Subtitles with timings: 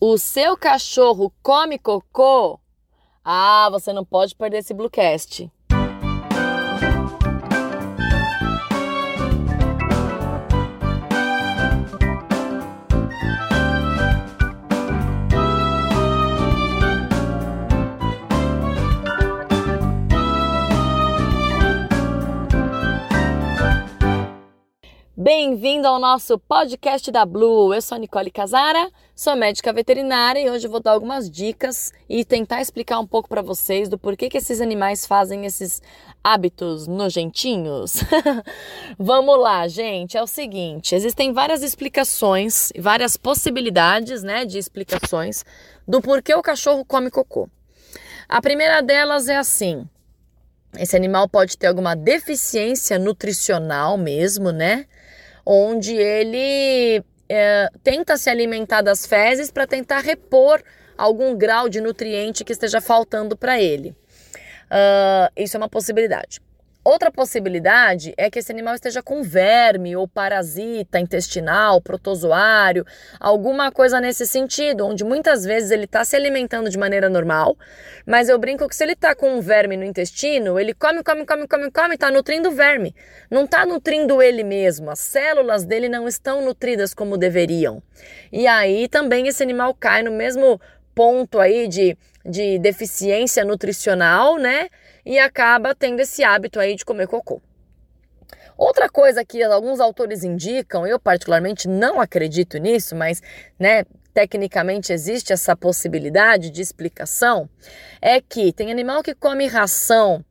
[0.00, 2.60] O seu cachorro come cocô?
[3.24, 5.50] Ah, você não pode perder esse Bluecast.
[25.30, 27.74] Bem-vindo ao nosso podcast da Blue.
[27.74, 32.24] Eu sou a Nicole Casara, sou médica veterinária e hoje vou dar algumas dicas e
[32.24, 35.82] tentar explicar um pouco para vocês do porquê que esses animais fazem esses
[36.24, 37.96] hábitos nojentinhos.
[38.98, 40.16] Vamos lá, gente.
[40.16, 45.44] É o seguinte, existem várias explicações, várias possibilidades, né, de explicações
[45.86, 47.50] do porquê o cachorro come cocô.
[48.26, 49.86] A primeira delas é assim:
[50.78, 54.86] esse animal pode ter alguma deficiência nutricional mesmo, né?
[55.50, 60.62] Onde ele é, tenta se alimentar das fezes para tentar repor
[60.96, 63.96] algum grau de nutriente que esteja faltando para ele.
[64.70, 66.38] Uh, isso é uma possibilidade.
[66.88, 72.82] Outra possibilidade é que esse animal esteja com verme ou parasita intestinal, protozoário,
[73.20, 77.58] alguma coisa nesse sentido, onde muitas vezes ele está se alimentando de maneira normal,
[78.06, 81.26] mas eu brinco que se ele está com um verme no intestino, ele come, come,
[81.26, 82.96] come, come, come, está nutrindo o verme,
[83.30, 87.82] não está nutrindo ele mesmo, as células dele não estão nutridas como deveriam.
[88.32, 90.58] E aí também esse animal cai no mesmo
[90.94, 94.70] ponto aí de, de deficiência nutricional, né?
[95.08, 97.40] E acaba tendo esse hábito aí de comer cocô.
[98.58, 103.22] Outra coisa que alguns autores indicam, eu particularmente não acredito nisso, mas
[103.58, 107.48] né, tecnicamente existe essa possibilidade de explicação,
[108.02, 110.22] é que tem animal que come ração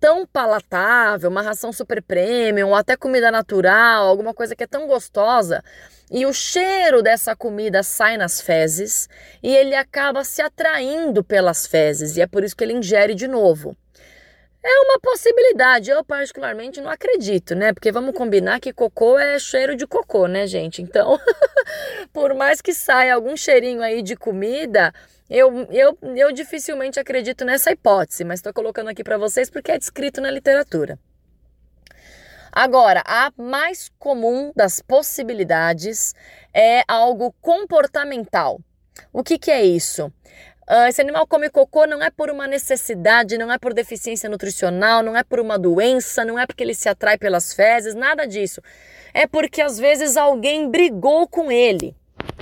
[0.00, 4.88] tão palatável, uma ração super premium, ou até comida natural, alguma coisa que é tão
[4.88, 5.62] gostosa,
[6.10, 9.08] e o cheiro dessa comida sai nas fezes
[9.40, 13.28] e ele acaba se atraindo pelas fezes, e é por isso que ele ingere de
[13.28, 13.76] novo.
[14.66, 17.74] É uma possibilidade, eu particularmente não acredito, né?
[17.74, 20.80] Porque vamos combinar que cocô é cheiro de cocô, né, gente?
[20.80, 21.20] Então,
[22.14, 24.90] por mais que saia algum cheirinho aí de comida,
[25.28, 29.78] eu, eu, eu dificilmente acredito nessa hipótese, mas estou colocando aqui para vocês porque é
[29.78, 30.98] descrito na literatura.
[32.50, 36.14] Agora, a mais comum das possibilidades
[36.54, 38.58] é algo comportamental.
[39.12, 40.10] O que, que é isso?
[40.68, 45.02] Uh, esse animal come cocô não é por uma necessidade, não é por deficiência nutricional,
[45.02, 48.62] não é por uma doença, não é porque ele se atrai pelas fezes, nada disso.
[49.12, 51.94] É porque às vezes alguém brigou com ele.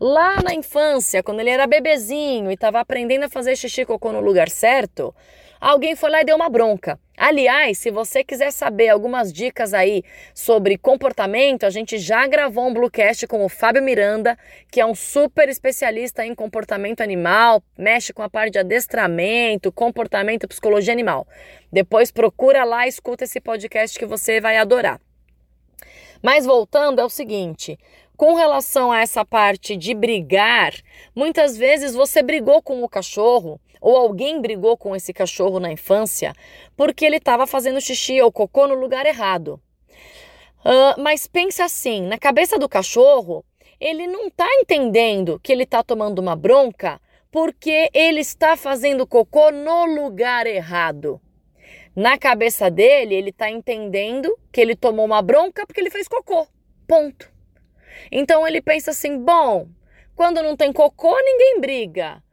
[0.00, 4.12] Lá na infância, quando ele era bebezinho e estava aprendendo a fazer xixi e cocô
[4.12, 5.14] no lugar certo,
[5.60, 6.98] alguém foi lá e deu uma bronca.
[7.16, 10.02] Aliás, se você quiser saber algumas dicas aí
[10.34, 14.36] sobre comportamento, a gente já gravou um Bluecast com o Fábio Miranda,
[14.68, 20.48] que é um super especialista em comportamento animal, mexe com a parte de adestramento, comportamento,
[20.48, 21.26] psicologia animal.
[21.72, 25.00] Depois procura lá, escuta esse podcast que você vai adorar.
[26.20, 27.78] Mas voltando é o seguinte,
[28.16, 30.72] com relação a essa parte de brigar,
[31.14, 36.32] muitas vezes você brigou com o cachorro ou alguém brigou com esse cachorro na infância
[36.74, 39.60] porque ele estava fazendo xixi ou cocô no lugar errado.
[40.64, 43.44] Uh, mas pensa assim, na cabeça do cachorro,
[43.78, 46.98] ele não está entendendo que ele está tomando uma bronca
[47.30, 51.20] porque ele está fazendo cocô no lugar errado.
[51.94, 56.46] Na cabeça dele, ele está entendendo que ele tomou uma bronca porque ele fez cocô.
[56.88, 57.30] Ponto.
[58.10, 59.68] Então ele pensa assim: bom,
[60.16, 62.23] quando não tem cocô, ninguém briga.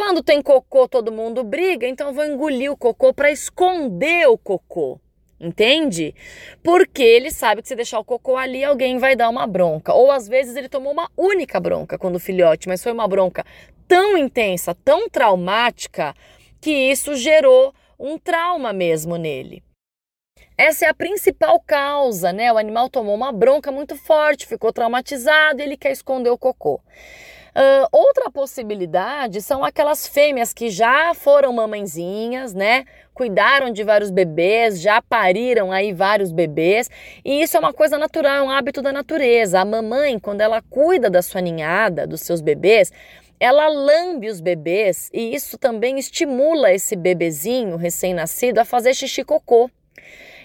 [0.00, 4.38] Quando tem cocô, todo mundo briga, então eu vou engolir o cocô para esconder o
[4.38, 5.00] cocô.
[5.40, 6.14] Entende?
[6.62, 9.92] Porque ele sabe que se deixar o cocô ali, alguém vai dar uma bronca.
[9.92, 13.44] Ou às vezes ele tomou uma única bronca quando filhote, mas foi uma bronca
[13.88, 16.14] tão intensa, tão traumática,
[16.60, 19.64] que isso gerou um trauma mesmo nele.
[20.56, 22.52] Essa é a principal causa, né?
[22.52, 26.80] O animal tomou uma bronca muito forte, ficou traumatizado e ele quer esconder o cocô.
[27.48, 32.84] Uh, outra possibilidade são aquelas fêmeas que já foram mamãezinhas, né?
[33.14, 36.88] Cuidaram de vários bebês, já pariram aí vários bebês,
[37.24, 39.60] e isso é uma coisa natural, um hábito da natureza.
[39.60, 42.92] A mamãe, quando ela cuida da sua ninhada, dos seus bebês,
[43.40, 49.70] ela lambe os bebês e isso também estimula esse bebezinho recém-nascido a fazer xixi cocô.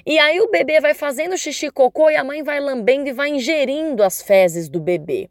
[0.06, 3.30] E aí o bebê vai fazendo xixi cocô e a mãe vai lambendo e vai
[3.30, 5.30] ingerindo as fezes do bebê.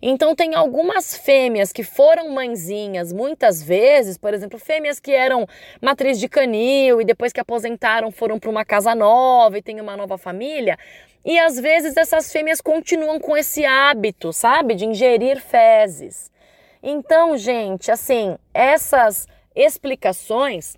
[0.00, 5.46] Então tem algumas fêmeas que foram mãezinhas muitas vezes, por exemplo, fêmeas que eram
[5.80, 9.96] matriz de canil e depois que aposentaram foram para uma casa nova e tem uma
[9.96, 10.78] nova família.
[11.24, 16.30] E às vezes essas fêmeas continuam com esse hábito, sabe, de ingerir fezes.
[16.82, 20.76] Então, gente, assim, essas explicações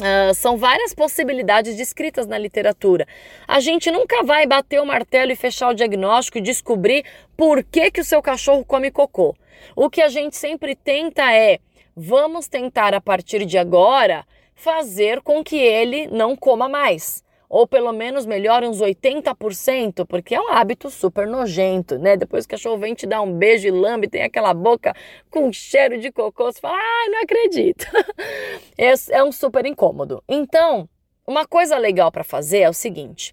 [0.00, 3.06] Uh, são várias possibilidades descritas na literatura.
[3.46, 7.04] A gente nunca vai bater o martelo e fechar o diagnóstico e descobrir
[7.36, 9.36] por que, que o seu cachorro come cocô.
[9.76, 11.60] O que a gente sempre tenta é:
[11.94, 17.24] vamos tentar a partir de agora fazer com que ele não coma mais
[17.54, 22.16] ou pelo menos melhor uns 80%, porque é um hábito super nojento, né?
[22.16, 24.92] Depois que vem te dar um beijo e lambe, tem aquela boca
[25.30, 27.86] com cheiro de cocô, você fala, ai, não acredito.
[28.76, 30.20] é um super incômodo.
[30.28, 30.88] Então,
[31.24, 33.32] uma coisa legal para fazer é o seguinte: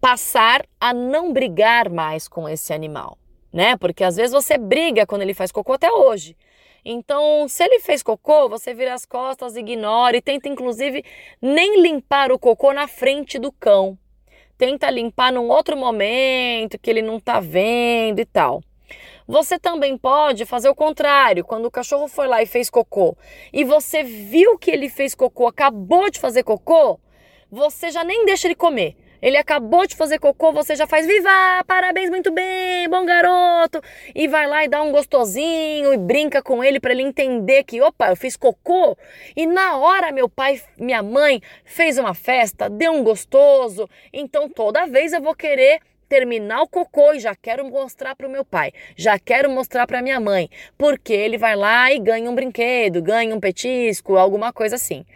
[0.00, 3.16] passar a não brigar mais com esse animal,
[3.52, 3.76] né?
[3.76, 6.36] Porque às vezes você briga quando ele faz cocô até hoje.
[6.84, 11.04] Então, se ele fez cocô, você vira as costas, ignora e tenta inclusive
[11.40, 13.98] nem limpar o cocô na frente do cão.
[14.56, 18.62] Tenta limpar num outro momento que ele não está vendo e tal.
[19.26, 21.44] Você também pode fazer o contrário.
[21.44, 23.16] Quando o cachorro foi lá e fez cocô
[23.52, 26.98] e você viu que ele fez cocô, acabou de fazer cocô,
[27.50, 28.96] você já nem deixa ele comer.
[29.22, 31.30] Ele acabou de fazer cocô, você já faz viva,
[31.66, 32.44] parabéns, muito bem,
[32.90, 33.80] bom garoto.
[34.14, 37.80] E vai lá e dá um gostosinho e brinca com ele para ele entender que,
[37.80, 38.96] opa, eu fiz cocô.
[39.36, 43.88] E na hora meu pai, minha mãe fez uma festa, deu um gostoso.
[44.12, 48.30] Então toda vez eu vou querer terminar o cocô e já quero mostrar para o
[48.30, 52.34] meu pai, já quero mostrar para minha mãe, porque ele vai lá e ganha um
[52.34, 55.06] brinquedo, ganha um petisco, alguma coisa assim.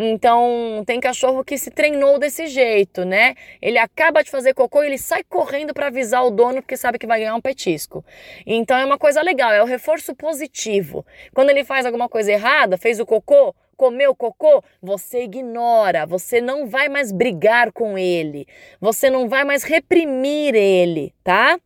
[0.00, 3.34] Então, tem cachorro que se treinou desse jeito, né?
[3.60, 7.00] Ele acaba de fazer cocô e ele sai correndo para avisar o dono porque sabe
[7.00, 8.04] que vai ganhar um petisco.
[8.46, 11.04] Então, é uma coisa legal, é o reforço positivo.
[11.34, 16.68] Quando ele faz alguma coisa errada, fez o cocô, comeu cocô, você ignora, você não
[16.68, 18.46] vai mais brigar com ele,
[18.80, 21.58] você não vai mais reprimir ele, tá?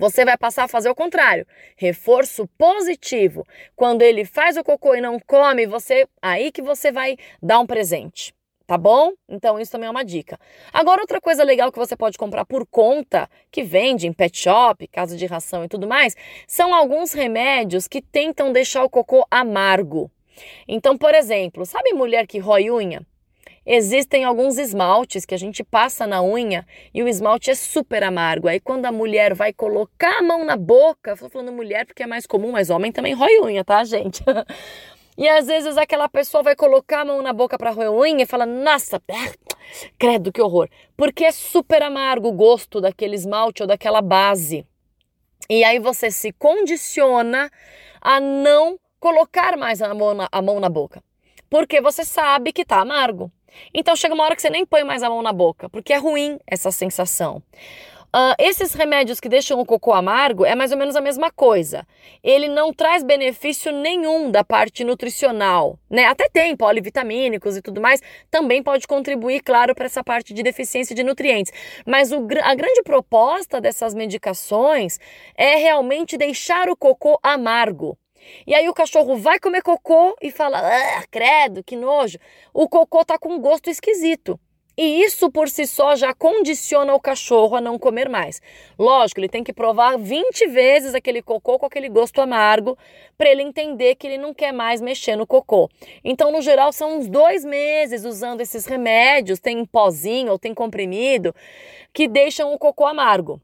[0.00, 1.46] Você vai passar a fazer o contrário.
[1.76, 3.46] Reforço positivo.
[3.76, 7.66] Quando ele faz o cocô e não come, você aí que você vai dar um
[7.66, 8.34] presente.
[8.66, 9.12] Tá bom?
[9.28, 10.40] Então isso também é uma dica.
[10.72, 14.88] Agora outra coisa legal que você pode comprar por conta, que vende em pet shop,
[14.88, 16.16] casa de ração e tudo mais,
[16.46, 20.10] são alguns remédios que tentam deixar o cocô amargo.
[20.66, 23.06] Então, por exemplo, sabe mulher que rói unha?
[23.64, 28.48] Existem alguns esmaltes que a gente passa na unha e o esmalte é super amargo.
[28.48, 32.06] Aí quando a mulher vai colocar a mão na boca, estou falando mulher porque é
[32.06, 34.22] mais comum, mas homem também rói unha, tá, gente?
[35.18, 38.26] E às vezes aquela pessoa vai colocar a mão na boca para roer unha e
[38.26, 39.02] fala: Nossa,
[39.98, 40.66] credo que horror.
[40.96, 44.66] Porque é super amargo o gosto daquele esmalte ou daquela base.
[45.46, 47.50] E aí você se condiciona
[48.00, 51.02] a não colocar mais a mão na, a mão na boca.
[51.50, 53.30] Porque você sabe que tá amargo.
[53.72, 55.96] Então chega uma hora que você nem põe mais a mão na boca, porque é
[55.96, 57.42] ruim essa sensação.
[58.12, 61.86] Uh, esses remédios que deixam o cocô amargo é mais ou menos a mesma coisa.
[62.24, 66.06] Ele não traz benefício nenhum da parte nutricional, né?
[66.06, 70.92] Até tem polivitamínicos e tudo mais, também pode contribuir, claro, para essa parte de deficiência
[70.92, 71.52] de nutrientes.
[71.86, 74.98] Mas o, a grande proposta dessas medicações
[75.36, 77.96] é realmente deixar o cocô amargo.
[78.46, 82.18] E aí o cachorro vai comer cocô e fala: ah, credo, que nojo.
[82.52, 84.38] O cocô tá com um gosto esquisito.
[84.82, 88.40] E isso por si só já condiciona o cachorro a não comer mais.
[88.78, 92.78] Lógico, ele tem que provar 20 vezes aquele cocô com aquele gosto amargo
[93.18, 95.68] para ele entender que ele não quer mais mexer no cocô.
[96.02, 101.34] Então, no geral, são uns dois meses usando esses remédios, tem pozinho ou tem comprimido,
[101.92, 103.38] que deixam o cocô amargo.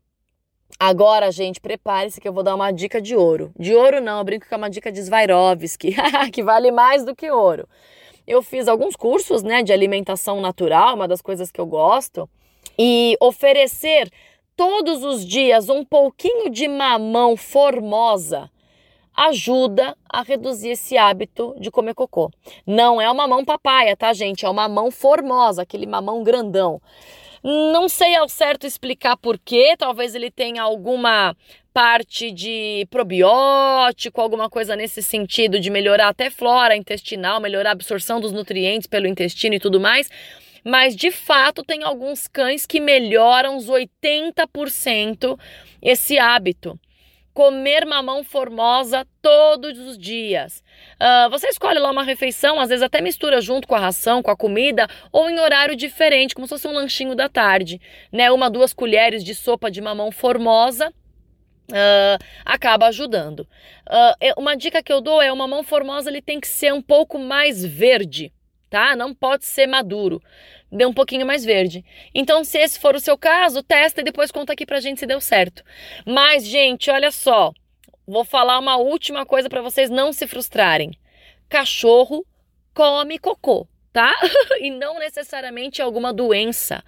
[0.78, 3.50] Agora, gente, prepare-se que eu vou dar uma dica de ouro.
[3.58, 5.96] De ouro não, eu brinco que é uma dica de Swarovski,
[6.32, 7.66] que vale mais do que ouro.
[8.26, 12.28] Eu fiz alguns cursos, né, de alimentação natural, uma das coisas que eu gosto,
[12.78, 14.10] e oferecer
[14.56, 18.50] todos os dias um pouquinho de mamão formosa
[19.16, 22.30] ajuda a reduzir esse hábito de comer cocô.
[22.66, 24.44] Não é o mamão papaya, tá, gente?
[24.44, 26.80] É o mamão formosa, aquele mamão grandão.
[27.48, 31.32] Não sei ao certo explicar porquê, talvez ele tenha alguma
[31.72, 38.20] parte de probiótico, alguma coisa nesse sentido de melhorar até flora intestinal, melhorar a absorção
[38.20, 40.10] dos nutrientes pelo intestino e tudo mais.
[40.64, 45.38] Mas de fato tem alguns cães que melhoram os 80%
[45.80, 46.76] esse hábito
[47.36, 50.64] comer mamão formosa todos os dias.
[50.94, 54.30] Uh, você escolhe lá uma refeição, às vezes até mistura junto com a ração, com
[54.30, 57.78] a comida, ou em horário diferente, como se fosse um lanchinho da tarde,
[58.10, 58.32] né?
[58.32, 60.90] Uma, duas colheres de sopa de mamão formosa.
[61.68, 63.40] Uh, acaba ajudando.
[63.40, 66.80] Uh, uma dica que eu dou é o mamão formosa ele tem que ser um
[66.80, 68.32] pouco mais verde,
[68.68, 68.96] tá?
[68.96, 70.20] Não pode ser maduro
[70.70, 71.84] dê um pouquinho mais verde.
[72.14, 75.06] Então, se esse for o seu caso, testa e depois conta aqui pra gente se
[75.06, 75.62] deu certo.
[76.04, 77.52] Mas, gente, olha só.
[78.06, 80.92] vou falar uma última coisa para vocês não se frustrarem.
[81.48, 82.24] Cachorro
[82.74, 84.14] come cocô tá?
[84.60, 86.84] e não necessariamente alguma doença.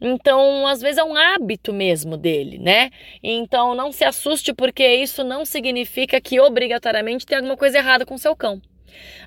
[0.00, 2.90] Então, às vezes é um hábito mesmo dele, né?
[3.22, 8.18] Então, não se assuste porque isso não significa que obrigatoriamente tem alguma coisa errada com
[8.18, 8.60] seu cão.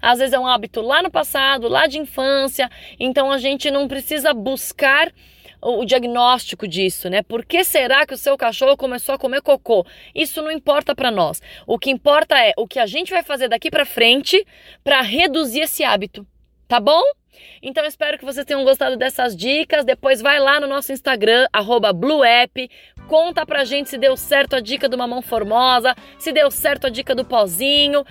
[0.01, 3.88] Às vezes é um hábito lá no passado, lá de infância, então a gente não
[3.88, 5.12] precisa buscar
[5.62, 7.22] o diagnóstico disso, né?
[7.22, 9.86] Por que será que o seu cachorro começou a comer cocô?
[10.13, 11.41] Isso não importa para nós.
[11.68, 14.44] O que importa é o que a gente vai fazer daqui para frente
[14.84, 16.25] para reduzir esse hábito,
[16.68, 17.01] tá bom?
[17.62, 19.86] Então espero que vocês tenham gostado dessas dicas.
[19.86, 21.48] Depois vai lá no nosso Instagram,
[21.96, 22.70] BlueApp,
[23.08, 26.89] conta pra gente se deu certo a dica do mamão formosa, se deu certo a
[26.89, 28.03] dica do pozinho.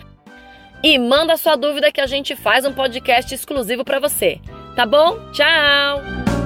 [0.83, 4.41] E manda sua dúvida que a gente faz um podcast exclusivo para você.
[4.75, 5.19] Tá bom?
[5.33, 6.40] Tchau!